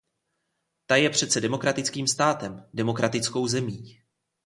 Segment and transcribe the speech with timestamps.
[0.85, 3.99] Ta je přece demokratickým státem, demokratickou zemí.